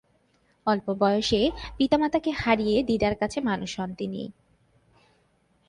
অল্প 0.67 0.87
বয়সে 0.93 1.41
পিতামাতাকে 1.77 2.31
হারিয়ে 2.31 2.77
দিদার 2.83 3.15
কাছে 3.15 3.39
মানুষ 3.41 3.71
হন 3.79 3.89
তিনি। 3.93 4.23